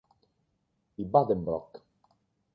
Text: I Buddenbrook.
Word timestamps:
I 1.03 1.05
Buddenbrook. 1.05 1.83